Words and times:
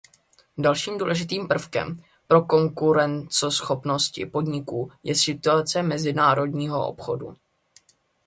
Dalším 0.57 0.97
důležitým 0.97 1.47
prvkem 1.47 2.01
pro 2.27 2.41
konkurenceschopnost 2.41 4.13
podniků 4.31 4.91
je 5.03 5.15
situace 5.15 5.83
mezinárodního 5.83 6.87
obchodu. 6.87 7.37